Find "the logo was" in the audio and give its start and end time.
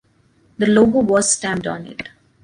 0.57-1.31